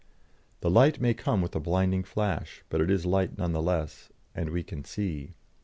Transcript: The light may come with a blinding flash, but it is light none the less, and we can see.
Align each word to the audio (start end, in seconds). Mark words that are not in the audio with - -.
The 0.61 0.69
light 0.71 0.99
may 0.99 1.13
come 1.13 1.43
with 1.43 1.55
a 1.55 1.59
blinding 1.59 2.01
flash, 2.03 2.63
but 2.69 2.81
it 2.81 2.89
is 2.89 3.05
light 3.05 3.37
none 3.37 3.51
the 3.51 3.61
less, 3.61 4.09
and 4.33 4.49
we 4.49 4.63
can 4.63 4.83
see. 4.83 5.35